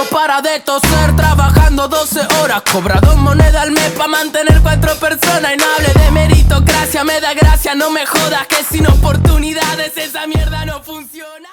No 0.00 0.06
para 0.06 0.40
de 0.40 0.60
toser 0.60 1.14
trabajando 1.14 1.86
12 1.86 2.20
horas. 2.40 2.62
Cobra 2.72 3.00
dos 3.02 3.16
monedas 3.16 3.56
al 3.56 3.70
mes 3.70 3.90
para 3.90 4.08
mantener 4.08 4.58
cuatro 4.62 4.94
personas. 4.94 5.52
Y 5.54 5.58
no 5.58 5.64
hable 5.76 5.92
de 6.02 6.10
meritocracia, 6.10 7.04
me 7.04 7.20
da 7.20 7.34
gracia, 7.34 7.74
no 7.74 7.90
me 7.90 8.06
jodas 8.06 8.46
que 8.46 8.64
sin 8.64 8.86
oportunidades 8.86 9.94
esa 9.98 10.26
mierda 10.26 10.64
no 10.64 10.82
funciona. 10.82 11.50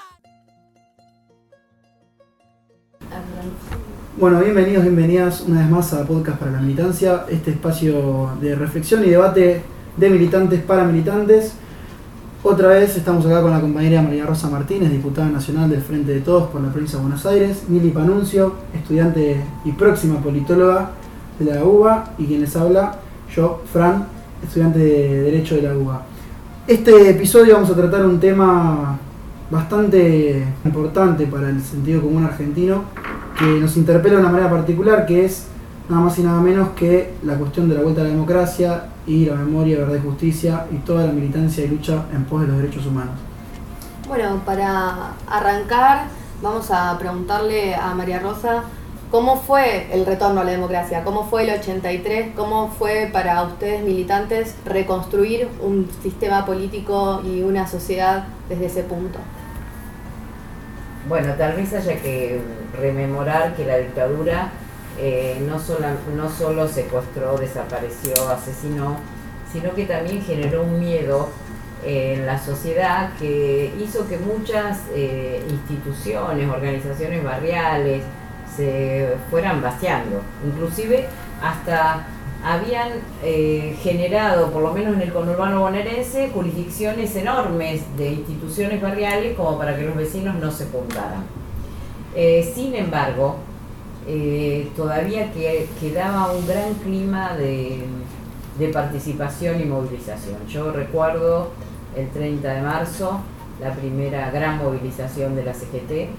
Bueno, 4.15 4.39
bienvenidos, 4.39 4.84
bienvenidas 4.84 5.41
una 5.41 5.59
vez 5.59 5.70
más 5.70 5.93
a 5.93 6.05
Podcast 6.05 6.39
para 6.39 6.52
la 6.52 6.59
Militancia, 6.59 7.25
este 7.27 7.52
espacio 7.52 8.32
de 8.39 8.55
reflexión 8.55 9.04
y 9.04 9.09
debate 9.09 9.61
de 9.98 10.09
militantes 10.09 10.61
para 10.61 10.86
militantes. 10.86 11.52
Otra 12.50 12.70
vez 12.70 12.95
estamos 12.95 13.25
acá 13.25 13.41
con 13.41 13.52
la 13.52 13.59
compañera 13.59 14.02
María 14.02 14.25
Rosa 14.25 14.50
Martínez, 14.50 14.89
diputada 14.89 15.27
nacional 15.27 15.70
del 15.70 15.82
Frente 15.82 16.13
de 16.13 16.21
Todos 16.21 16.48
por 16.48 16.62
la 16.62 16.70
provincia 16.70 16.98
de 16.98 17.04
Buenos 17.04 17.25
Aires, 17.25 17.63
Mili 17.68 17.89
Panuncio, 17.89 18.54
estudiante 18.73 19.43
y 19.66 19.73
próxima 19.73 20.21
politóloga 20.21 20.91
de 21.38 21.54
la 21.54 21.66
UBA, 21.66 22.13
y 22.18 22.26
quien 22.26 22.40
les 22.40 22.55
habla, 22.55 22.99
yo, 23.35 23.63
Fran, 23.73 24.07
estudiante 24.41 24.80
de 24.80 25.23
Derecho 25.23 25.55
de 25.55 25.63
la 25.63 25.77
UBA. 25.77 26.05
Este 26.66 27.09
episodio 27.09 27.55
vamos 27.55 27.70
a 27.70 27.76
tratar 27.76 28.05
un 28.05 28.18
tema 28.18 28.98
bastante 29.52 30.41
importante 30.63 31.27
para 31.27 31.49
el 31.49 31.62
sentido 31.62 32.02
común 32.02 32.23
argentino, 32.23 32.84
que 33.38 33.59
nos 33.59 33.76
interpela 33.76 34.16
de 34.16 34.21
una 34.21 34.32
manera 34.32 34.49
particular, 34.49 35.05
que 35.05 35.26
es 35.26 35.48
nada 35.90 36.02
más 36.02 36.18
y 36.20 36.23
nada 36.23 36.41
menos 36.41 36.70
que 36.70 37.14
la 37.23 37.36
cuestión 37.36 37.70
de 37.70 37.76
la 37.76 37.82
vuelta 37.82 38.02
a 38.02 38.04
la 38.04 38.09
democracia 38.09 38.86
y 39.05 39.26
la 39.26 39.36
memoria, 39.36 39.80
verdad 39.80 39.96
y 39.96 40.02
justicia 40.02 40.66
y 40.72 40.77
toda 40.77 41.05
la 41.05 41.13
militancia 41.13 41.63
y 41.63 41.70
lucha 41.70 42.05
en 42.13 42.26
pos 42.26 42.41
de 42.41 42.48
los 42.48 42.58
derechos 42.58 42.86
humanos. 42.86 43.16
Bueno, 44.08 44.41
para 44.46 45.13
arrancar 45.27 46.08
vamos 46.41 46.70
a 46.72 46.98
preguntarle 46.98 47.76
a 47.76 47.94
María 47.94 48.20
Rosa 48.20 48.63
cómo 49.12 49.38
fue 49.38 49.88
el 49.91 50.05
retorno 50.05 50.41
a 50.41 50.44
la 50.44 50.52
democracia, 50.52 51.04
cómo 51.04 51.23
fue 51.23 51.44
el 51.44 51.60
83, 51.60 52.34
cómo 52.35 52.70
fue 52.70 53.10
para 53.12 53.41
ustedes 53.44 53.84
militantes 53.84 54.55
reconstruir 54.66 55.48
un 55.62 55.90
sistema 56.04 56.46
político 56.46 57.22
y 57.24 57.44
una 57.44 57.68
sociedad 57.68 58.26
desde 58.49 58.66
ese 58.66 58.84
punto. 58.84 59.20
Bueno, 61.07 61.34
tal 61.38 61.55
vez 61.55 61.74
haya 61.74 61.96
que 62.01 62.41
rememorar 62.77 63.55
que 63.55 63.66
la 63.66 63.77
dictadura 63.77 64.51
eh, 65.00 65.38
no, 65.47 65.59
solo, 65.59 65.88
no 66.16 66.29
solo 66.29 66.67
secuestró, 66.67 67.38
desapareció, 67.38 68.29
asesinó, 68.29 68.97
sino 69.51 69.73
que 69.75 69.85
también 69.85 70.23
generó 70.23 70.63
un 70.63 70.79
miedo 70.79 71.29
en 71.85 72.25
la 72.25 72.44
sociedad 72.44 73.12
que 73.19 73.72
hizo 73.79 74.07
que 74.07 74.17
muchas 74.17 74.79
eh, 74.95 75.45
instituciones, 75.50 76.50
organizaciones 76.50 77.23
barriales 77.23 78.03
se 78.56 79.16
fueran 79.29 79.62
vaciando. 79.62 80.22
Inclusive 80.44 81.06
hasta 81.44 82.07
habían 82.44 82.89
eh, 83.23 83.78
generado, 83.84 84.51
por 84.51 84.63
lo 84.63 84.73
menos 84.73 84.95
en 84.95 85.01
el 85.01 85.13
conurbano 85.13 85.61
bonaerense, 85.61 86.31
jurisdicciones 86.34 87.16
enormes 87.16 87.84
de 87.97 88.13
instituciones 88.13 88.81
barriales 88.81 89.38
como 89.38 89.59
para 89.59 89.78
que 89.78 89.84
los 89.84 89.95
vecinos 89.95 90.35
no 90.35 90.51
se 90.51 90.66
juntaran. 90.66 91.23
sin 92.56 92.73
embargo, 92.73 93.35
eh, 94.09 94.72
todavía 94.75 95.34
que, 95.34 95.68
quedaba 95.81 96.31
un 96.31 96.47
gran 96.47 96.74
clima 96.75 97.36
de, 97.36 97.84
participación 98.72 99.62
y 99.62 99.66
movilización. 99.66 100.47
Yo 100.47 100.72
recuerdo 100.72 101.52
el 101.96 102.09
30 102.09 102.53
de 102.53 102.62
marzo, 102.62 103.19
la 103.62 103.74
primera 103.74 104.31
gran 104.31 104.58
movilización 104.58 105.35
de 105.35 105.44
la 105.44 105.53
CGT, 105.53 106.09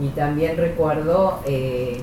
y 0.00 0.08
también 0.14 0.56
recuerdo 0.56 1.40
eh, 1.46 2.00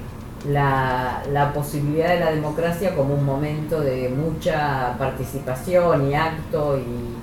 la, 0.49 1.51
posibilidad 1.53 2.09
de 2.09 2.19
la 2.19 2.31
democracia 2.31 2.93
como 2.93 3.13
un 3.15 3.25
momento 3.25 3.79
de 3.79 4.09
mucha 4.09 4.95
participación 4.97 6.09
y 6.09 6.15
acto 6.15 6.77
y, 6.77 7.13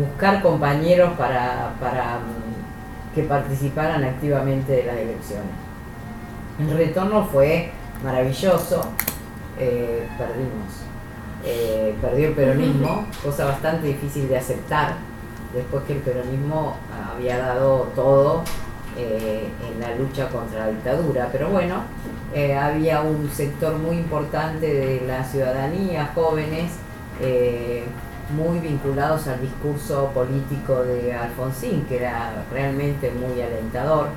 buscar 0.00 0.40
compañeros 0.40 1.12
para, 1.18 1.74
mm, 2.18 3.14
que 3.14 3.22
participaran 3.24 4.02
activamente 4.02 4.72
de 4.72 4.84
las 4.84 4.96
elecciones. 4.96 5.73
El 6.58 6.70
retorno 6.70 7.26
fue 7.26 7.70
maravilloso, 8.04 8.84
eh, 9.58 10.06
perdimos. 10.16 10.84
Eh, 11.44 11.94
perdió 12.00 12.28
el 12.28 12.34
peronismo, 12.34 13.06
cosa 13.22 13.46
bastante 13.46 13.88
difícil 13.88 14.28
de 14.28 14.38
aceptar, 14.38 14.94
después 15.52 15.84
que 15.84 15.94
el 15.94 15.98
peronismo 15.98 16.76
había 17.12 17.38
dado 17.38 17.88
todo 17.94 18.44
eh, 18.96 19.48
en 19.68 19.80
la 19.80 19.96
lucha 19.96 20.28
contra 20.28 20.60
la 20.60 20.68
dictadura. 20.68 21.28
Pero 21.32 21.48
bueno, 21.48 21.82
había 22.60 23.00
un 23.02 23.28
sector 23.30 23.76
muy 23.76 23.96
importante 23.96 24.72
de 24.72 25.06
la 25.06 25.24
ciudadanía, 25.24 26.12
jóvenes, 26.14 26.72
muy 28.34 28.58
vinculados 28.60 29.26
al 29.26 29.40
discurso 29.40 30.10
político 30.14 30.82
de 30.82 31.12
Alfonsín, 31.12 31.84
que 31.86 31.96
era 31.96 32.44
realmente 32.50 33.10
muy 33.10 33.42
alentador. 33.42 34.08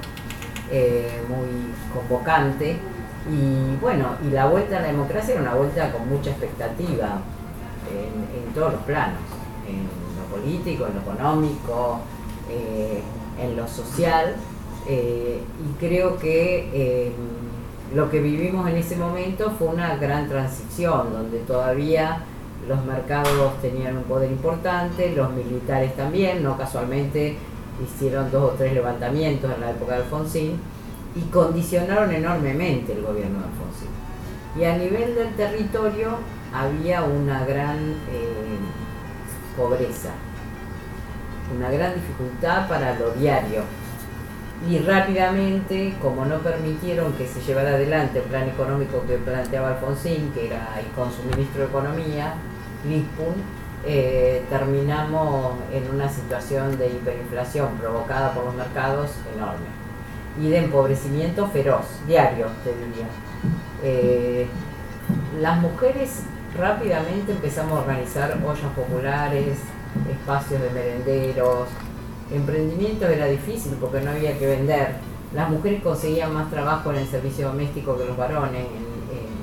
Eh, 0.70 1.22
muy 1.30 1.74
convocante. 1.94 2.78
Y 3.30 3.76
bueno, 3.82 4.16
y 4.26 4.32
la 4.32 4.48
vuelta 4.48 4.78
a 4.78 4.82
la 4.82 4.88
democracia 4.88 5.34
era 5.34 5.44
una 5.44 5.54
vuelta 5.54 5.92
con 5.92 6.10
mucha 6.10 6.32
expectativa 6.32 7.20
en, 7.90 8.54
todos 8.54 8.74
los 8.74 8.82
planos, 8.82 9.20
en 9.68 9.84
lo 10.18 10.36
político, 10.36 10.88
en 10.88 10.96
lo 10.96 11.02
económico, 11.02 12.00
eh, 12.50 13.02
en 13.42 13.56
lo 13.56 13.68
social. 13.68 14.36
Eh, 14.88 15.42
y 15.42 15.80
creo 15.80 16.18
que 16.18 17.14
lo 17.94 18.10
que 18.10 18.20
vivimos 18.20 18.70
en 18.70 18.78
ese 18.78 18.98
momento 18.98 19.52
fue 19.58 19.70
una 19.70 19.96
gran 19.96 20.28
transición, 20.28 21.14
donde 21.14 21.40
todavía 21.40 22.24
los 22.68 22.84
mercados 22.86 23.62
tenían 23.62 23.98
un 23.98 24.04
poder 24.04 24.32
importante, 24.32 25.14
los 25.14 25.32
militares 25.32 25.96
también, 25.96 26.44
no 26.44 26.58
casualmente 26.58 27.38
hicieron 27.84 28.32
dos 28.32 28.54
o 28.54 28.56
tres 28.56 28.74
levantamientos 28.74 29.52
en 29.54 29.62
la 29.62 29.72
época 29.72 29.96
de 29.96 30.04
Alfonsín 30.04 30.60
y 31.16 31.22
condicionaron 31.32 32.12
enormemente 32.12 32.94
el 32.94 33.02
gobierno 33.02 33.40
de 33.40 33.46
Alfonsín. 33.46 33.90
Y 34.58 34.64
a 34.66 34.78
nivel 34.78 35.16
del 35.16 35.34
territorio 35.36 36.18
había 36.54 37.04
una 37.04 37.46
gran 37.46 37.78
eh, 38.12 38.58
pobreza, 39.56 40.12
una 41.56 41.70
gran 41.70 41.94
dificultad 41.96 42.68
para 42.68 42.98
lo 42.98 43.12
diario. 43.12 43.64
Y 44.68 44.80
rápidamente, 44.80 45.96
como 46.02 46.26
no 46.26 46.40
permitieron 46.40 47.14
que 47.14 47.28
se 47.28 47.42
llevara 47.42 47.70
adelante 47.70 48.20
el 48.20 48.26
plan 48.26 48.50
económico 48.50 49.04
que 49.08 49.18
planteaba 49.18 49.70
Alfonsín, 49.70 50.32
que 50.34 50.48
era 50.48 50.68
con 50.96 51.12
su 51.12 51.22
ministro 51.24 51.62
de 51.62 51.68
Economía, 51.68 52.34
Lispun, 52.88 53.36
eh, 53.86 54.44
terminamos 54.50 55.54
en 55.72 55.90
una 55.94 56.10
situación 56.10 56.78
de 56.78 56.88
hiperinflación 56.88 57.78
provocada 57.78 58.34
por 58.34 58.46
los 58.46 58.56
mercados 58.56 59.12
enorme 59.36 59.68
y 60.42 60.50
de 60.50 60.58
empobrecimiento 60.58 61.48
feroz, 61.48 61.86
diario, 62.08 62.48
te 62.64 62.70
diría. 62.74 63.08
Eh, 63.84 64.48
las 65.40 65.60
mujeres 65.60 66.24
rápidamente 66.58 67.32
empezamos 67.32 67.78
a 67.78 67.82
organizar 67.82 68.38
ollas 68.46 68.72
populares, 68.76 69.58
espacios 70.10 70.62
de 70.62 70.70
merenderos, 70.72 71.68
emprendimiento 72.32 73.08
era 73.08 73.26
difícil 73.28 73.78
porque 73.80 74.02
no 74.02 74.12
había 74.12 74.38
que 74.38 74.48
vender. 74.48 74.96
Las 75.34 75.50
mujeres 75.50 75.82
conseguían 75.82 76.34
más 76.34 76.50
trabajo 76.50 76.92
en 76.92 77.00
el 77.00 77.08
servicio 77.08 77.48
doméstico 77.48 77.98
que 77.98 78.06
los 78.06 78.18
varones. 78.18 78.66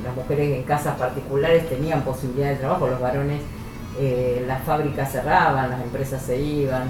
las 0.04 0.14
mujeres 0.14 0.58
en 0.58 0.62
casas 0.64 0.98
particulares 0.98 1.68
tenían 1.68 2.02
posibilidad 2.02 2.50
de 2.50 2.56
trabajo, 2.56 2.86
los 2.86 3.00
varones 3.00 3.40
eh, 3.98 4.44
las 4.46 4.62
fábricas 4.64 5.12
cerraban, 5.12 5.70
las 5.70 5.82
empresas 5.82 6.22
se 6.22 6.40
iban. 6.40 6.88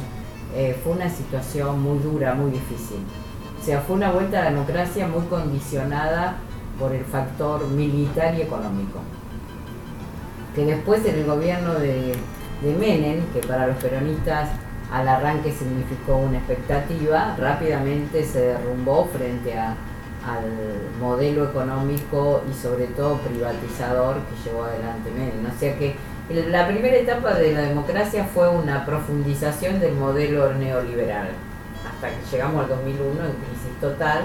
Eh, 0.54 0.78
fue 0.82 0.92
una 0.92 1.08
situación 1.08 1.82
muy 1.82 1.98
dura, 1.98 2.34
muy 2.34 2.50
difícil. 2.52 2.98
O 3.60 3.64
sea, 3.64 3.80
fue 3.80 3.96
una 3.96 4.10
vuelta 4.10 4.40
a 4.40 4.44
la 4.44 4.50
democracia 4.50 5.06
muy 5.06 5.24
condicionada 5.26 6.36
por 6.78 6.92
el 6.92 7.04
factor 7.04 7.66
militar 7.68 8.34
y 8.34 8.42
económico. 8.42 9.00
Que 10.54 10.64
después 10.64 11.04
en 11.06 11.16
el 11.16 11.26
gobierno 11.26 11.74
de, 11.74 12.14
de 12.62 12.74
Menem, 12.78 13.24
que 13.32 13.40
para 13.40 13.66
los 13.66 13.76
peronistas 13.76 14.50
al 14.92 15.08
arranque 15.08 15.50
significó 15.50 16.16
una 16.16 16.38
expectativa, 16.38 17.34
rápidamente 17.36 18.24
se 18.24 18.40
derrumbó 18.40 19.06
frente 19.06 19.58
al 19.58 19.74
modelo 21.00 21.44
económico 21.44 22.42
y 22.48 22.54
sobre 22.54 22.86
todo 22.88 23.16
privatizador 23.18 24.16
que 24.16 24.48
llevó 24.48 24.64
adelante 24.64 25.10
Menem. 25.10 25.52
O 25.52 25.58
sea 25.58 25.76
que 25.76 25.96
la 26.30 26.66
primera 26.66 26.96
etapa 26.96 27.34
de 27.34 27.52
la 27.52 27.62
democracia 27.62 28.24
fue 28.24 28.48
una 28.48 28.86
profundización 28.86 29.80
del 29.80 29.94
modelo 29.94 30.54
neoliberal, 30.54 31.28
hasta 31.86 32.08
que 32.08 32.30
llegamos 32.30 32.62
al 32.62 32.68
2001 32.70 33.10
en 33.10 33.32
crisis 33.32 33.80
total, 33.80 34.22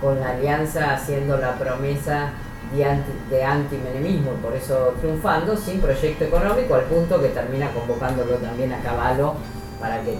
con 0.00 0.20
la 0.20 0.30
alianza 0.30 0.94
haciendo 0.94 1.36
la 1.36 1.54
promesa 1.58 2.30
de, 2.74 2.84
anti, 2.84 3.12
de 3.30 3.44
antimenemismo 3.44 4.32
por 4.42 4.54
eso 4.54 4.94
triunfando, 5.00 5.56
sin 5.56 5.80
proyecto 5.80 6.24
económico, 6.24 6.74
al 6.74 6.84
punto 6.84 7.20
que 7.20 7.28
termina 7.28 7.70
convocándolo 7.72 8.36
también 8.36 8.72
a 8.72 8.78
Caballo 8.78 9.34
para 9.80 10.00
que, 10.00 10.16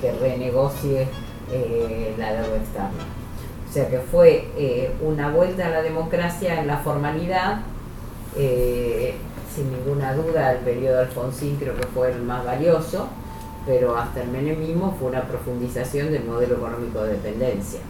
que 0.00 0.12
renegocie 0.12 1.08
eh, 1.50 2.14
la 2.18 2.32
deuda 2.32 2.56
externa. 2.56 3.04
O 3.68 3.72
sea 3.72 3.88
que 3.88 3.98
fue 3.98 4.48
eh, 4.56 4.94
una 5.00 5.30
vuelta 5.30 5.66
a 5.66 5.70
la 5.70 5.82
democracia 5.82 6.60
en 6.60 6.66
la 6.66 6.78
formalidad, 6.78 7.60
eh, 8.36 9.14
sin 9.54 9.70
ninguna 9.70 10.14
duda 10.14 10.52
el 10.52 10.58
periodo 10.58 11.00
Alfonsín 11.00 11.56
creo 11.56 11.74
que 11.76 11.86
fue 11.88 12.12
el 12.12 12.22
más 12.22 12.44
valioso, 12.44 13.08
pero 13.66 13.96
hasta 13.96 14.22
el 14.22 14.28
menemismo 14.28 14.96
fue 14.98 15.10
una 15.10 15.22
profundización 15.22 16.10
del 16.10 16.24
modelo 16.24 16.56
económico 16.56 17.02
de 17.02 17.12
dependencia. 17.12 17.80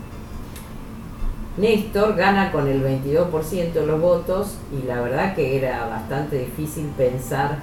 Néstor 1.56 2.16
gana 2.16 2.50
con 2.50 2.66
el 2.66 2.82
22% 2.82 3.72
de 3.72 3.86
los 3.86 4.00
votos 4.00 4.56
y 4.72 4.86
la 4.86 5.00
verdad 5.02 5.34
que 5.34 5.58
era 5.58 5.86
bastante 5.86 6.38
difícil 6.38 6.86
pensar 6.96 7.58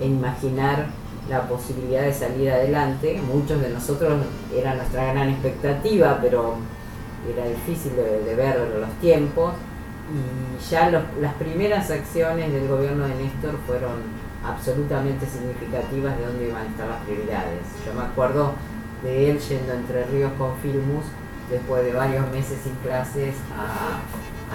e 0.00 0.06
imaginar 0.06 0.86
la 1.28 1.48
posibilidad 1.48 2.02
de 2.02 2.12
salir 2.12 2.50
adelante. 2.50 3.20
Muchos 3.20 3.60
de 3.60 3.70
nosotros 3.70 4.12
era 4.54 4.74
nuestra 4.74 5.12
gran 5.12 5.28
expectativa, 5.28 6.18
pero 6.20 6.54
era 7.28 7.48
difícil 7.48 7.96
de, 7.96 8.34
ver 8.34 8.58
los 8.80 8.90
tiempos. 9.00 9.54
Y 10.10 10.70
ya 10.70 10.90
las 10.90 11.34
primeras 11.34 11.90
acciones 11.90 12.52
del 12.52 12.68
gobierno 12.68 13.06
de 13.06 13.14
Néstor 13.14 13.56
fueron 13.66 14.02
absolutamente 14.44 15.26
significativas 15.26 16.18
de 16.18 16.26
dónde 16.26 16.48
iban 16.48 16.62
a 16.62 16.66
estar 16.66 16.88
las 16.88 17.02
prioridades. 17.04 17.60
Yo 17.86 17.94
me 17.94 18.02
acuerdo 18.02 18.54
de 19.02 19.30
él 19.30 19.38
yendo 19.38 19.72
entre 19.72 20.04
Ríos 20.04 20.32
con 20.38 20.56
Filmus 20.58 21.04
después 21.50 21.84
de 21.84 21.92
varios 21.92 22.30
meses 22.30 22.58
sin 22.62 22.74
clases 22.76 23.34
a, 23.56 24.00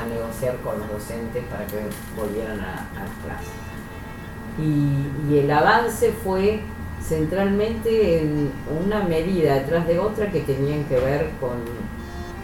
negociar 0.09 0.57
con 0.57 0.77
los 0.77 0.91
docentes 0.91 1.43
para 1.45 1.65
que 1.65 1.77
volvieran 2.15 2.59
a, 2.59 2.85
las 2.93 3.09
clases. 3.25 3.49
Y, 4.59 5.37
el 5.39 5.49
avance 5.51 6.13
fue 6.23 6.61
centralmente 7.01 8.21
en 8.21 8.51
una 8.85 9.03
medida 9.03 9.55
detrás 9.55 9.87
de 9.87 9.97
otra 9.97 10.31
que 10.31 10.41
tenían 10.41 10.83
que 10.85 10.99
ver 10.99 11.31
con, 11.39 11.57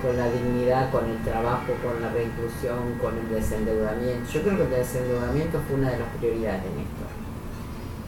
con 0.04 0.18
la 0.18 0.30
dignidad, 0.30 0.92
con 0.92 1.10
el 1.10 1.18
trabajo, 1.24 1.72
con 1.82 2.02
la 2.02 2.12
reinclusión, 2.12 3.00
con 3.02 3.18
el 3.18 3.30
desendeudamiento. 3.30 4.30
Yo 4.30 4.42
creo 4.42 4.58
que 4.58 4.64
el 4.64 4.70
desendeudamiento 4.70 5.60
fue 5.66 5.78
una 5.78 5.92
de 5.92 6.00
las 6.00 6.10
prioridades 6.20 6.62
de 6.64 6.70
Néstor. 6.70 7.08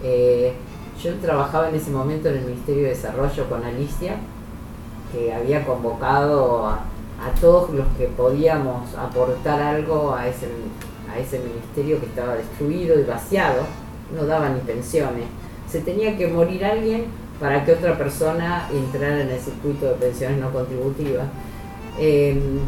Eh, 0.04 0.54
yo 1.02 1.14
trabajaba 1.16 1.70
en 1.70 1.76
ese 1.76 1.92
momento 1.92 2.28
en 2.28 2.36
el 2.36 2.46
Ministerio 2.46 2.84
de 2.84 2.90
Desarrollo 2.90 3.50
con 3.50 3.64
Alicia, 3.64 4.18
que 5.12 5.34
había 5.34 5.66
convocado 5.66 6.68
a, 6.68 6.80
todos 7.40 7.70
los 7.72 7.88
que 7.98 8.08
podíamos 8.08 8.94
aportar 8.94 9.62
algo 9.62 10.14
a 10.14 10.28
ese, 10.28 10.48
a 11.10 11.18
ese 11.18 11.40
ministerio 11.40 12.00
que 12.00 12.08
estaba 12.08 12.36
destruido 12.36 13.00
y 13.00 13.04
vaciado, 13.04 13.64
no 14.14 14.26
daba 14.26 14.50
ni 14.50 14.60
pensiones. 14.60 15.26
Se 15.68 15.80
tenía 15.80 16.18
que 16.18 16.28
morir 16.28 16.64
alguien 16.66 17.06
para 17.40 17.64
que 17.64 17.72
otra 17.72 17.98
persona 17.98 18.70
entrara 18.72 19.22
en 19.22 19.30
el 19.30 19.40
circuito 19.40 19.88
de 19.88 19.94
pensiones 19.94 20.40
no 20.40 20.52
contributivas. 20.52 21.26
Em, 22.00 22.60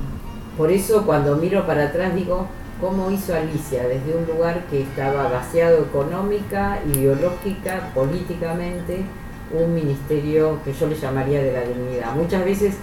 por 0.57 0.71
eso 0.71 1.05
cuando 1.05 1.35
miro 1.35 1.65
para 1.65 1.85
atrás 1.85 2.15
digo, 2.15 2.47
cómo 2.79 3.09
hizo 3.11 3.33
Alicia 3.35 3.87
desde 3.87 4.15
un 4.15 4.25
lugar 4.25 4.65
que 4.69 4.81
estaba 4.81 5.29
vaciado 5.29 5.83
económica, 5.83 6.79
ideológica, 6.93 7.89
políticamente, 7.93 9.03
un 9.51 9.73
ministerio 9.73 10.59
que 10.63 10.73
yo 10.73 10.87
le 10.87 10.95
llamaría 10.95 11.41
de 11.41 11.53
la 11.53 11.61
dignidad. 11.61 12.15
Muchas 12.15 12.43
veces 12.43 12.75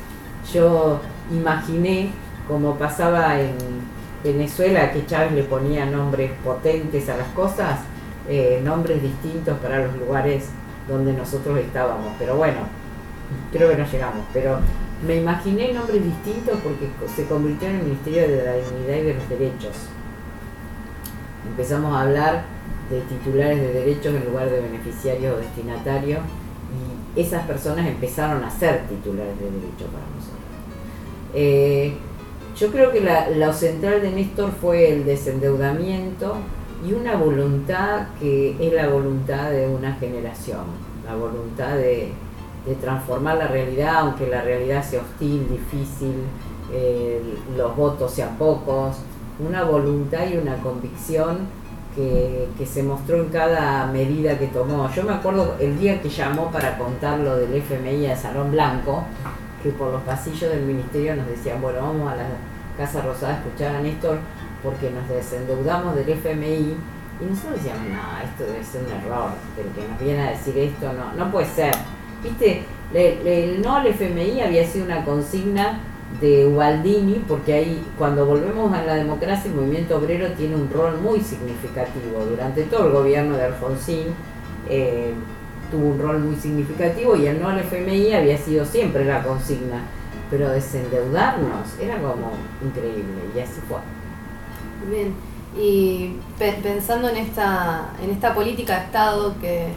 yo 0.52 1.00
imaginé, 1.30 2.10
como 2.48 2.76
pasaba 2.76 3.40
en 3.40 3.54
Venezuela, 4.22 4.90
que 4.92 5.06
Chávez 5.06 5.32
le 5.32 5.42
ponía 5.44 5.86
nombres 5.86 6.32
potentes 6.42 7.08
a 7.08 7.16
las 7.16 7.28
cosas, 7.28 7.80
eh, 8.28 8.60
nombres 8.64 9.02
distintos 9.02 9.58
para 9.58 9.86
los 9.86 9.96
lugares 9.96 10.48
donde 10.88 11.12
nosotros 11.12 11.58
estábamos. 11.58 12.12
Pero 12.18 12.36
bueno, 12.36 12.60
creo 13.52 13.70
que 13.70 13.76
no 13.76 13.86
llegamos. 13.86 14.24
Pero 14.32 14.58
me 15.06 15.16
imaginé 15.16 15.72
nombres 15.72 16.02
distintos 16.02 16.58
porque 16.62 16.88
se 17.14 17.26
convirtió 17.26 17.68
en 17.68 17.76
el 17.76 17.82
Ministerio 17.82 18.22
de 18.22 18.44
la 18.44 18.54
Dignidad 18.54 18.96
y 18.96 19.02
de 19.02 19.14
los 19.14 19.28
Derechos. 19.28 19.76
Empezamos 21.48 21.94
a 21.94 22.02
hablar 22.02 22.44
de 22.90 23.00
titulares 23.02 23.60
de 23.60 23.72
derechos 23.72 24.14
en 24.14 24.24
lugar 24.24 24.50
de 24.50 24.60
beneficiarios 24.60 25.36
o 25.36 25.40
destinatarios 25.40 26.20
y 27.16 27.20
esas 27.20 27.46
personas 27.46 27.86
empezaron 27.86 28.42
a 28.44 28.50
ser 28.50 28.86
titulares 28.88 29.38
de 29.38 29.44
derechos 29.44 29.88
para 29.92 30.06
nosotros. 30.14 30.40
Eh, 31.34 31.94
yo 32.56 32.70
creo 32.70 32.92
que 32.92 33.00
la, 33.00 33.30
lo 33.30 33.52
central 33.52 34.00
de 34.00 34.10
Néstor 34.10 34.52
fue 34.52 34.92
el 34.92 35.04
desendeudamiento 35.04 36.36
y 36.86 36.92
una 36.92 37.16
voluntad 37.16 38.08
que 38.20 38.56
es 38.60 38.72
la 38.72 38.88
voluntad 38.88 39.50
de 39.50 39.68
una 39.68 39.94
generación, 39.94 40.64
la 41.04 41.14
voluntad 41.14 41.76
de, 41.76 42.12
de 42.66 42.74
transformar 42.76 43.36
la 43.36 43.48
realidad, 43.48 43.96
aunque 43.96 44.26
la 44.26 44.42
realidad 44.42 44.82
sea 44.82 45.00
hostil, 45.00 45.48
difícil, 45.48 46.14
eh, 46.72 47.20
los 47.56 47.76
votos 47.76 48.10
sean 48.12 48.36
pocos, 48.36 48.96
una 49.38 49.64
voluntad 49.64 50.26
y 50.32 50.36
una 50.36 50.56
convicción 50.56 51.38
que, 51.94 52.48
se 52.66 52.82
mostró 52.82 53.18
en 53.18 53.28
cada 53.28 53.86
medida 53.86 54.38
que 54.38 54.48
tomó. 54.48 54.90
Yo 54.90 55.04
me 55.04 55.12
acuerdo 55.12 55.56
el 55.60 55.78
día 55.78 56.00
que 56.00 56.08
llamó 56.08 56.50
para 56.50 56.76
contar 56.76 57.18
lo 57.20 57.36
del 57.36 57.54
FMI 57.54 58.06
al 58.06 58.16
Salón 58.16 58.50
Blanco, 58.50 59.04
que 59.62 59.70
por 59.70 59.92
los 59.92 60.02
pasillos 60.02 60.50
del 60.50 60.62
ministerio 60.62 61.14
nos 61.14 61.26
decían, 61.26 61.60
bueno, 61.60 61.80
vamos 61.82 62.12
a 62.12 62.16
la 62.16 62.24
Casa 62.76 63.02
Rosada 63.02 63.34
a 63.34 63.36
escuchar 63.38 63.76
a 63.76 63.80
Néstor 63.80 64.18
porque 64.62 64.90
nos 64.90 65.08
desendeudamos 65.08 65.94
del 65.94 66.08
FMI. 66.08 66.76
Y 67.20 67.24
nosotros 67.24 67.62
decíamos, 67.62 67.86
no, 67.86 68.24
esto 68.24 68.44
debe 68.44 68.64
ser 68.64 68.82
un 68.82 68.92
error, 68.92 69.30
pero 69.54 69.72
que 69.72 69.88
nos 69.88 70.00
viene 70.00 70.22
a 70.22 70.30
decir 70.30 70.58
esto, 70.58 70.92
no, 70.92 71.12
no 71.12 71.30
puede 71.30 71.46
ser 71.46 71.72
viste, 72.24 72.62
el, 72.92 73.62
no 73.62 73.76
al 73.76 73.86
FMI 73.86 74.40
había 74.40 74.66
sido 74.66 74.86
una 74.86 75.04
consigna 75.04 75.80
de 76.20 76.46
Ubaldini, 76.46 77.24
porque 77.26 77.52
ahí 77.52 77.84
cuando 77.98 78.24
volvemos 78.24 78.72
a 78.72 78.84
la 78.84 78.94
democracia 78.94 79.50
el 79.50 79.56
movimiento 79.56 79.98
obrero 79.98 80.28
tiene 80.32 80.56
un 80.56 80.70
rol 80.70 81.00
muy 81.00 81.20
significativo. 81.20 82.24
Durante 82.28 82.62
todo 82.64 82.86
el 82.86 82.92
gobierno 82.92 83.36
de 83.36 83.44
Alfonsín 83.44 84.06
eh, 84.68 85.12
tuvo 85.70 85.88
un 85.88 86.00
rol 86.00 86.20
muy 86.20 86.36
significativo 86.36 87.16
y 87.16 87.26
el 87.26 87.40
no 87.40 87.48
al 87.48 87.60
FMI 87.60 88.14
había 88.14 88.38
sido 88.38 88.64
siempre 88.64 89.04
la 89.04 89.22
consigna. 89.22 89.82
Pero 90.30 90.50
desendeudarnos 90.50 91.78
era 91.80 91.98
como 91.98 92.32
increíble 92.64 93.22
y 93.36 93.40
así 93.40 93.60
fue. 93.68 93.78
Bien, 94.90 95.14
y 95.56 96.16
pensando 96.38 97.08
en 97.08 97.16
esta, 97.16 97.92
en 98.02 98.10
esta 98.10 98.34
política 98.34 98.78
de 98.78 98.84
Estado 98.86 99.34
que 99.40 99.68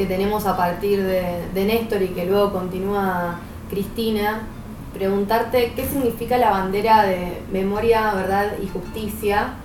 que 0.00 0.06
tenemos 0.06 0.46
a 0.46 0.56
partir 0.56 1.02
de, 1.02 1.64
Néstor 1.66 2.00
y 2.00 2.08
que 2.08 2.24
luego 2.24 2.52
continúa 2.52 3.38
Cristina, 3.68 4.46
preguntarte 4.94 5.74
qué 5.76 5.84
significa 5.84 6.38
la 6.38 6.50
bandera 6.50 7.04
de 7.04 7.42
memoria, 7.52 8.14
verdad 8.14 8.52
y 8.62 8.66
justicia 8.68 9.56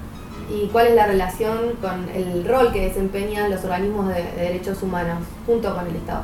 y 0.53 0.67
cuál 0.67 0.87
es 0.87 0.95
la 0.95 1.07
relación 1.07 1.77
con 1.79 2.09
el 2.13 2.45
rol 2.45 2.73
que 2.73 2.81
desempeñan 2.81 3.49
los 3.49 3.63
organismos 3.63 4.09
de, 4.09 4.23
derechos 4.35 4.83
humanos 4.83 5.19
junto 5.45 5.73
con 5.73 5.87
el 5.87 5.95
Estado. 5.95 6.23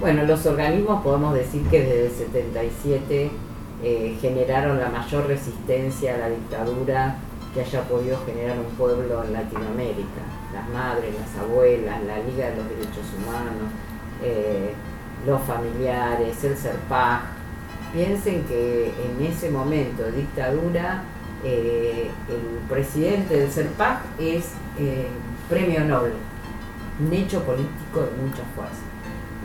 Bueno, 0.00 0.24
los 0.24 0.46
organismos 0.46 1.02
podemos 1.02 1.34
decir 1.34 1.60
que 1.64 1.80
desde 1.80 2.06
el 2.06 2.12
77 2.12 3.30
eh, 3.82 4.16
generaron 4.18 4.80
la 4.80 4.88
mayor 4.88 5.26
resistencia 5.26 6.14
a 6.14 6.18
la 6.18 6.28
dictadura 6.30 7.16
que 7.52 7.60
haya 7.60 7.82
podido 7.82 8.18
generar 8.24 8.58
un 8.58 8.76
pueblo 8.76 9.24
en 9.24 9.32
Latinoamérica. 9.32 10.22
Las 10.52 10.68
madres, 10.68 11.14
las 11.14 11.42
abuelas, 11.42 12.02
la 12.04 12.18
Liga 12.18 12.50
de 12.50 12.56
los 12.56 12.68
Derechos 12.68 13.06
Humanos, 13.18 13.72
eh, 14.22 14.72
los 15.26 15.42
familiares, 15.42 16.42
el 16.44 16.56
CERPAG. 16.56 17.22
Piensen 17.92 18.44
que 18.44 18.86
en 18.86 19.26
ese 19.26 19.50
momento 19.50 20.04
de 20.04 20.12
dictadura 20.12 21.02
eh, 21.44 22.10
el 22.28 22.68
presidente 22.68 23.40
del 23.40 23.50
CERPAG 23.50 24.00
es 24.18 24.52
eh, 24.78 25.08
premio 25.48 25.84
Nobel, 25.84 26.12
un 27.04 27.12
hecho 27.12 27.42
político 27.42 28.00
de 28.00 28.22
mucha 28.22 28.42
fuerza. 28.54 28.82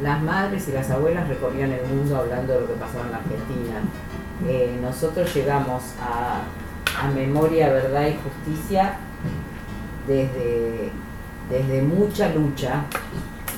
Las 0.03 0.21
madres 0.21 0.67
y 0.67 0.73
las 0.73 0.91
abuelas 0.91 1.27
recorrían 1.27 1.71
el 1.71 1.85
mundo 1.87 2.17
hablando 2.17 2.53
de 2.53 2.61
lo 2.61 2.67
que 2.67 2.73
pasaba 2.73 3.05
en 3.05 3.11
la 3.11 3.17
Argentina. 3.17 4.81
nosotros 4.81 5.33
llegamos 5.33 5.81
a 6.01 6.41
memoria, 7.09 7.69
verdad 7.69 8.07
y 8.07 8.15
justicia 8.15 8.97
desde, 10.07 10.91
desde 11.49 11.81
mucha 11.81 12.29
lucha 12.33 12.85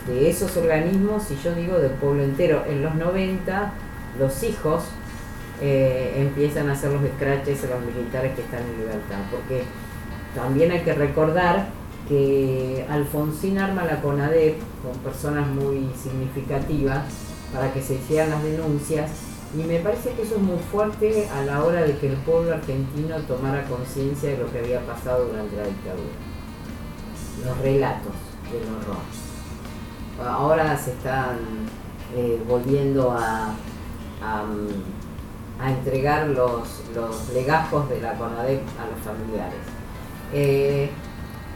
de 0.08 0.30
esos 0.30 0.56
organismos 0.56 1.30
y 1.32 1.38
yo 1.44 1.54
digo 1.54 1.80
del 1.80 1.92
pueblo 1.92 2.24
entero. 2.24 2.64
En 2.68 2.82
los 2.82 2.96
90 2.96 3.74
los 4.20 4.44
hijos 4.44 4.84
eh, 5.62 6.14
empiezan 6.18 6.70
a 6.70 6.74
hacer 6.74 6.92
los 6.92 7.02
scratches 7.16 7.64
a 7.64 7.68
los 7.68 7.82
militares 7.82 8.36
que 8.36 8.42
están 8.42 8.62
en 8.62 8.80
libertad, 8.80 9.18
porque 9.32 9.64
también 10.36 10.72
hay 10.72 10.82
que 10.82 10.94
recordar 10.94 11.68
que 12.08 12.86
Alfonsín 12.90 13.58
arma 13.58 13.84
la 13.84 14.02
CONADEP 14.02 14.60
con 14.82 14.98
personas 15.00 15.48
muy 15.48 15.90
significativas 16.02 17.04
para 17.54 17.74
que 17.74 17.82
se 17.82 17.96
hicieran 17.96 18.30
las 18.30 18.44
denuncias 18.44 19.10
y 19.58 19.64
me 19.64 19.80
parece 19.80 20.12
que 20.12 20.22
eso 20.22 20.36
es 20.36 20.42
muy 20.42 20.60
fuerte 20.72 21.28
a 21.30 21.44
la 21.44 21.64
hora 21.64 21.82
de 21.82 21.98
que 21.98 22.10
el 22.10 22.18
pueblo 22.18 22.54
argentino 22.54 23.18
tomara 23.28 23.64
conciencia 23.66 24.30
de 24.30 24.38
lo 24.38 24.52
que 24.52 24.60
había 24.60 24.82
pasado 24.82 25.26
durante 25.26 25.56
la 25.56 25.64
dictadura. 25.64 26.14
Los 27.46 27.58
relatos 27.60 28.14
del 28.52 28.64
horror. 28.64 30.30
Ahora 30.30 30.78
se 30.78 30.92
están 30.92 31.40
eh, 32.16 32.42
volviendo 32.48 33.12
a, 33.12 33.54
a 35.60 35.72
entregar 35.72 36.28
los, 36.28 36.84
los 36.94 37.30
legajos 37.34 37.90
de 37.90 38.02
la 38.02 38.14
CONADEP 38.14 38.62
a 38.62 38.86
los 38.92 39.00
familiares. 39.04 39.60
Eh, 40.34 40.90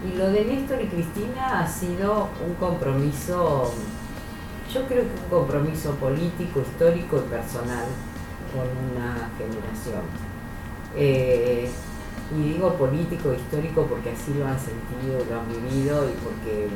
y 0.03 0.17
lo 0.17 0.31
de 0.31 0.45
Néstor 0.45 0.81
y 0.81 0.87
Cristina 0.87 1.61
ha 1.61 1.67
sido 1.67 2.29
un 2.47 2.55
compromiso, 2.55 3.71
yo 4.73 4.85
creo 4.87 5.03
que 5.03 5.23
un 5.23 5.29
compromiso 5.29 5.91
político, 5.95 6.61
histórico 6.61 7.17
y 7.17 7.29
personal 7.29 7.85
con 8.53 8.67
una 8.91 9.29
generación. 9.37 10.01
Eh, 10.95 11.69
y 12.37 12.53
digo 12.53 12.73
político, 12.75 13.33
histórico 13.33 13.85
porque 13.87 14.11
así 14.11 14.33
lo 14.33 14.47
han 14.47 14.57
sentido, 14.57 15.25
lo 15.29 15.39
han 15.39 15.47
vivido 15.49 16.09
y 16.09 16.13
porque 16.23 16.67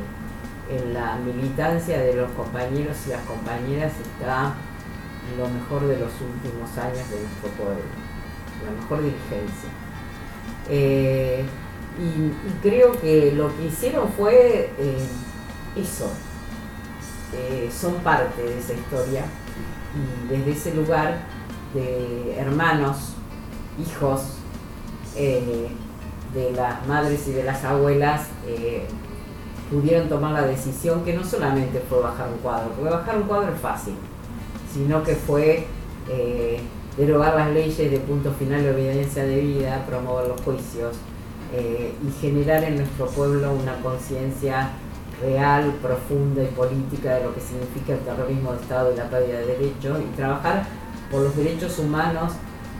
en 0.70 0.94
la 0.94 1.18
militancia 1.18 2.00
de 2.00 2.14
los 2.16 2.32
compañeros 2.32 2.98
y 3.08 3.12
las 3.12 3.22
compañeras 3.24 3.94
está 4.02 4.54
lo 5.38 5.48
mejor 5.50 5.88
de 5.88 5.98
los 5.98 6.12
últimos 6.22 6.78
años 6.78 7.10
de 7.10 7.20
nuestro 7.20 7.50
pueblo, 7.58 7.84
la 8.66 8.82
mejor 8.82 9.00
dirigencia. 9.00 9.70
Eh, 10.70 11.46
y, 11.98 12.62
creo 12.62 12.92
que 13.00 13.32
lo 13.32 13.56
que 13.56 13.66
hicieron 13.68 14.10
fue 14.10 14.72
eh, 14.78 15.08
eso, 15.75 16.12
eh, 17.34 17.70
son 17.72 17.96
parte 17.96 18.41
de 18.41 18.60
esa 18.60 18.74
historia. 18.74 19.25
Y 19.96 20.27
desde 20.27 20.51
ese 20.51 20.75
lugar 20.75 21.20
de 21.74 22.38
hermanos, 22.38 23.13
hijos, 23.79 24.22
de 25.15 26.51
las 26.51 26.86
madres 26.86 27.25
y 27.29 27.32
de 27.32 27.44
las 27.44 27.63
abuelas, 27.63 28.27
pudieron 29.70 30.08
tomar 30.10 30.34
la 30.34 30.44
decisión 30.44 31.03
que 31.03 31.13
no 31.13 31.24
solamente 31.24 31.82
fue 31.89 32.00
bajar 32.00 32.29
un 32.29 32.38
cuadro, 32.39 32.70
porque 32.70 32.89
bajar 32.89 33.17
un 33.17 33.24
cuadro 33.24 33.53
es 33.53 33.60
fácil, 33.60 33.96
sino 34.72 35.03
que 35.03 35.15
fue 35.15 35.65
eh, 36.10 36.60
derogar 36.98 37.36
las 37.36 37.51
leyes 37.51 37.77
de 37.77 38.00
punto 38.00 38.32
final 38.34 38.62
de 38.62 38.70
evidencia 38.70 39.24
de 39.24 39.41
vida, 39.41 39.84
promover 39.88 40.27
los 40.27 40.41
juicios 40.41 40.96
eh, 41.53 41.94
y 42.05 42.22
generar 42.22 42.63
en 42.63 42.77
nuestro 42.77 43.08
pueblo 43.08 43.53
una 43.53 43.75
conciencia 43.82 44.70
real, 45.22 45.74
profunda 45.81 46.43
y 46.43 46.48
política 46.48 47.15
de 47.15 47.24
lo 47.24 47.34
que 47.34 47.41
significa 47.41 47.93
el 47.93 48.00
terrorismo 48.00 48.53
de 48.53 48.62
Estado 48.62 48.93
y 48.93 48.98
la 48.98 49.10
pérdida 49.10 49.39
de 49.39 49.45
derechos 49.45 50.00
y 50.01 50.15
trabajar 50.15 50.63
por 51.10 51.22
los 51.22 51.36
derechos 51.36 51.79
humanos 51.79 52.34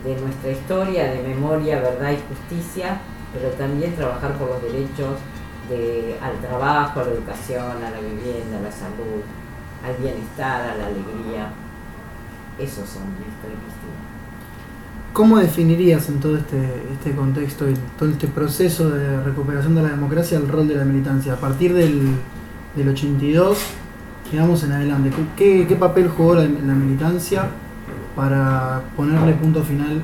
de 0.04 0.16
nuestra 0.20 0.52
historia, 0.52 1.12
de 1.12 1.24
memoria, 1.24 1.80
verdad 1.80 2.12
y 2.12 2.20
justicia, 2.34 3.00
pero 3.34 3.50
también 3.56 3.96
trabajar 3.96 4.34
por 4.34 4.50
los 4.50 4.62
derechos 4.62 5.18
al 6.22 6.40
trabajo, 6.42 7.00
a 7.00 7.06
la 7.06 7.12
educación, 7.12 7.84
a 7.84 7.90
la 7.90 8.00
vivienda, 8.00 8.60
a 8.60 8.62
la 8.62 8.72
salud, 8.72 9.24
al 9.84 9.96
bienestar, 9.96 10.62
a 10.62 10.76
la 10.76 10.86
alegría. 10.88 11.50
Esos 12.60 12.88
son 12.88 13.04
y 13.04 13.24
Cristina. 13.24 14.05
¿Cómo 15.16 15.38
definirías 15.38 16.10
en 16.10 16.20
todo 16.20 16.36
este, 16.36 16.58
este 16.92 17.16
contexto 17.16 17.70
y 17.70 17.74
todo 17.98 18.10
este 18.10 18.28
proceso 18.28 18.90
de 18.90 19.24
recuperación 19.24 19.74
de 19.74 19.82
la 19.82 19.88
democracia 19.92 20.38
el 20.38 20.46
rol 20.50 20.68
de 20.68 20.76
la 20.76 20.84
militancia? 20.84 21.32
A 21.32 21.36
partir 21.38 21.74
del, 21.74 22.02
del 22.76 22.90
82, 22.90 23.58
digamos 24.30 24.62
en 24.66 24.74
adelante, 24.74 25.12
¿qué, 25.38 25.78
papel 25.80 26.10
jugó 26.10 26.36
la, 26.36 26.44
militancia 26.44 27.46
para 28.14 28.82
ponerle 28.98 29.32
punto 29.36 29.64
final, 29.64 30.04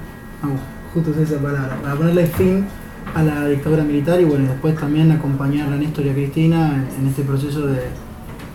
justo 0.93 1.11
esa 1.21 1.39
palabra, 1.41 1.75
para 1.81 1.95
ponerle 1.95 2.27
fin 2.27 2.65
a 3.13 3.21
la 3.21 3.47
dictadura 3.49 3.83
militar 3.83 4.21
y 4.21 4.23
bueno, 4.23 4.47
después 4.47 4.77
también 4.77 5.11
acompañar 5.11 5.73
a 5.73 5.75
Néstor 5.75 6.05
y 6.05 6.09
a 6.11 6.13
Cristina 6.13 6.85
en, 6.97 7.05
este 7.05 7.23
proceso 7.23 7.67
de, 7.67 7.81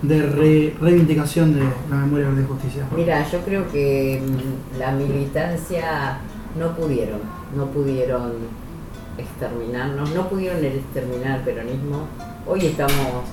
de 0.01 0.73
reivindicación 0.81 1.53
de 1.53 1.61
la 1.91 1.97
memoria 1.97 2.31
de 2.31 2.45
justicia. 2.45 2.87
Mira, 2.97 3.29
yo 3.31 3.41
creo 3.41 3.71
que 3.71 4.23
mm, 4.25 4.79
la 4.79 4.93
militancia 4.93 6.19
no 6.59 6.75
pudieron, 6.75 7.21
no 7.55 7.67
pudieron 7.67 8.33
exterminarnos, 9.19 10.11
no 10.15 10.29
pudieron 10.29 10.65
exterminar 10.65 11.39
el 11.39 11.45
peronismo. 11.45 12.07
Hoy 12.47 12.67
estamos 12.67 13.25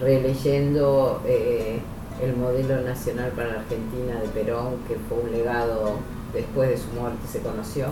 releyendo 0.00 1.22
eh, 1.26 1.80
el 2.22 2.36
modelo 2.36 2.80
nacional 2.82 3.30
para 3.30 3.48
la 3.48 3.60
Argentina 3.60 4.20
de 4.20 4.28
Perón, 4.28 4.76
que 4.88 4.96
fue 5.08 5.18
un 5.18 5.32
legado 5.32 5.96
después 6.32 6.70
de 6.70 6.76
su 6.76 6.88
muerte, 7.00 7.26
se 7.30 7.40
conoció. 7.40 7.86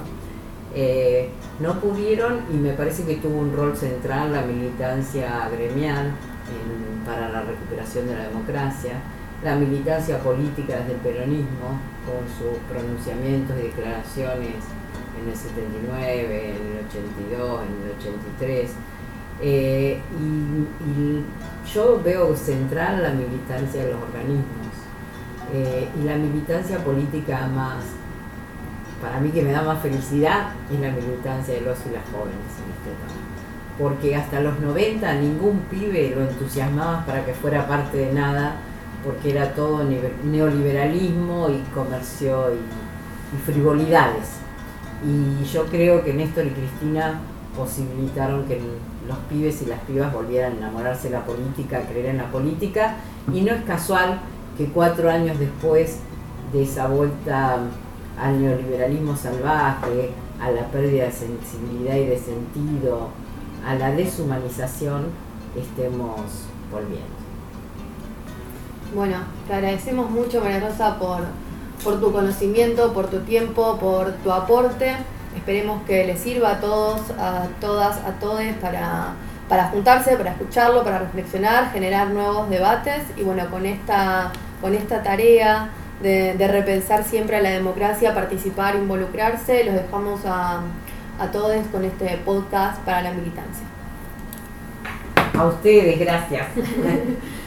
Eh, 0.75 1.31
no 1.61 1.81
pudieron 1.81 2.41
y 2.53 2.57
me 2.57 2.73
parece 2.73 3.05
que 3.05 3.17
tuvo 3.17 3.39
un 3.39 3.57
rol 3.57 3.77
central 3.77 4.33
la 4.33 4.43
militancia 4.43 5.49
gremial 5.51 6.13
para 7.07 7.29
la 7.29 7.43
recuperación 7.43 8.09
de 8.09 8.17
la 8.17 8.29
democracia, 8.29 9.01
la 9.45 9.55
militancia 9.57 10.19
política 10.19 10.79
desde 10.79 10.93
el 10.93 10.99
peronismo, 11.01 11.79
con 12.07 12.25
sus 12.37 12.59
pronunciamientos 12.69 13.57
y 13.59 13.63
declaraciones 13.65 14.57
en 15.21 15.29
el 15.29 15.37
79, 15.37 16.57
en 16.57 16.79
el 16.79 16.87
82, 16.87 17.61
en 17.63 17.83
el 17.85 17.97
83. 17.99 18.71
Eh, 19.43 20.01
y, 20.19 21.23
yo 21.73 22.01
veo 22.05 22.37
central 22.37 23.03
la 23.03 23.11
militancia 23.11 23.85
de 23.85 23.93
los 23.93 24.03
organismos 24.03 24.69
eh, 25.53 25.89
y 25.99 26.05
la 26.05 26.17
militancia 26.17 26.79
política 26.79 27.49
más 27.49 27.83
para 29.05 29.21
mí 29.21 29.31
que 29.31 29.43
me 29.43 29.53
da 29.53 29.63
más 29.63 29.81
felicidad 29.83 30.53
es 30.73 30.81
la 30.81 30.91
militancia 30.91 31.55
de 31.55 31.61
los 31.61 31.79
y 31.87 31.91
las 31.91 32.05
jóvenes 32.11 32.53
en 32.57 32.71
este 32.73 32.91
tema. 32.91 33.13
Porque 33.79 34.17
hasta 34.17 34.41
los 34.41 34.59
90 34.61 35.15
ningún 35.15 35.61
pibe 35.71 36.15
lo 36.15 36.23
entusiasmaba 36.23 37.05
para 37.05 37.25
que 37.25 37.35
fuera 37.35 37.67
parte 37.67 37.99
de 37.99 38.13
nada, 38.13 38.57
porque 39.05 39.31
era 39.33 39.55
todo 39.55 39.85
neoliberalismo 39.85 41.49
y 41.51 41.59
comercio 41.75 42.55
y, 42.55 42.59
frivolidades. 43.45 44.29
Y 45.05 45.45
yo 45.53 45.67
creo 45.67 46.05
que 46.05 46.15
Néstor 46.15 46.47
y 46.47 46.51
Cristina 46.51 47.21
posibilitaron 47.57 48.45
que 48.45 48.61
los 49.09 49.19
pibes 49.29 49.61
y 49.63 49.67
las 49.67 49.81
pibas 49.81 50.13
volvieran 50.13 50.53
a 50.53 50.57
enamorarse 50.59 51.09
de 51.09 51.15
la 51.15 51.25
política, 51.25 51.79
a 51.79 51.83
creer 51.83 52.07
en 52.07 52.19
la 52.19 52.31
política, 52.31 52.95
y 53.33 53.41
no 53.41 53.53
es 53.53 53.65
casual 53.65 54.21
que 54.57 54.67
cuatro 54.67 55.11
años 55.11 55.37
después 55.39 55.99
de 56.53 56.63
esa 56.63 56.87
vuelta 56.87 57.59
al 58.21 58.41
neoliberalismo 58.41 59.17
salvaje, 59.17 60.11
a 60.41 60.53
la 60.53 60.67
pérdida 60.69 61.07
de 61.07 61.13
sensibilidad 61.13 61.97
y 61.97 62.07
de 62.07 62.19
sentido, 62.19 63.09
a 63.67 63.75
la 63.75 63.91
deshumanización, 63.91 65.07
estemos 65.57 66.21
volviendo. 66.71 67.24
Bueno, 68.95 69.17
te 69.49 69.55
agradecemos 69.55 70.09
mucho, 70.09 70.41
María 70.41 70.61
Rosa, 70.61 70.97
por, 71.01 71.23
por 71.83 71.99
tu 71.99 72.13
conocimiento, 72.13 72.93
por 72.93 73.09
tu 73.09 73.19
tiempo, 73.21 73.77
por 73.79 74.13
tu 74.13 74.31
aporte. 74.31 74.95
Esperemos 75.35 75.83
que 75.83 76.07
les 76.07 76.21
sirva 76.21 76.53
a 76.53 76.61
todos, 76.61 77.01
a 77.19 77.49
todas, 77.61 77.97
a 77.97 78.13
todos 78.21 78.41
para, 78.61 79.15
para 79.49 79.65
juntarse, 79.71 80.17
para 80.17 80.31
escucharlo, 80.31 80.85
para 80.85 81.01
reflexionar, 81.01 81.73
generar 81.73 82.11
nuevos 82.11 82.49
debates 82.49 83.03
y 83.17 83.25
bueno, 83.25 83.51
con 83.51 83.67
esta, 83.67 84.31
con 84.61 84.75
esta 84.75 85.03
tarea 85.03 85.71
de, 86.01 86.37
repensar 86.47 87.03
siempre 87.03 87.39
a 87.39 87.43
la 87.43 87.51
democracia, 87.51 88.15
participar, 88.15 88.77
involucrarse. 88.77 89.65
Los 89.65 89.75
dejamos 89.75 90.21
a, 90.25 90.61
a 91.19 91.27
todos 91.33 91.57
con 91.73 91.85
este 91.85 92.17
podcast 92.25 92.79
para 92.85 93.03
la 93.03 93.11
militancia. 93.11 93.67
A 95.37 95.47
ustedes, 95.47 95.99
gracias. 95.99 96.47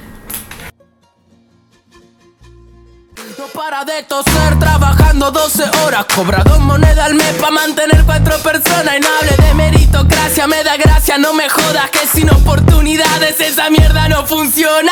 para 3.58 3.84
de 3.84 4.04
toser, 4.04 4.60
trabajando 4.60 5.32
12 5.32 5.64
horas, 5.84 6.06
cobra 6.14 6.44
dos 6.44 6.60
monedas 6.60 7.08
al 7.08 7.16
mes 7.16 7.34
para 7.40 7.52
mantener 7.52 8.04
cuatro 8.06 8.38
personas. 8.44 8.96
Y 8.98 9.00
no 9.00 9.08
hable 9.08 9.36
de 9.36 9.54
meritocracia, 9.56 10.46
me 10.46 10.64
da 10.64 10.78
gracia, 10.78 11.18
no 11.18 11.34
me 11.34 11.50
jodas 11.50 11.90
que 11.90 12.06
sin 12.06 12.30
oportunidades 12.30 13.40
esa 13.40 13.72
mierda 13.72 14.08
no 14.10 14.28
funciona. 14.28 14.92